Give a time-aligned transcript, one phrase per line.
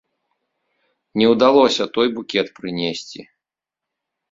[1.23, 3.21] Не ўдалося той букет прынесці.